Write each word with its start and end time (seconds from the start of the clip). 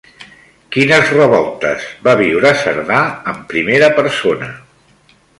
Quines 0.75 1.09
revoltes 1.17 1.83
va 2.07 2.15
viure 2.21 2.53
Cerdà 2.61 3.01
en 3.33 3.43
primera 3.53 3.91
persona? 3.99 4.49